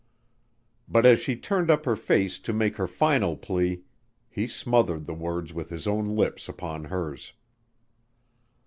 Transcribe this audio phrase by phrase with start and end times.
[0.87, 3.83] But as she turned up her face to make her final plea,
[4.31, 7.33] he smothered the words with his own lips upon hers.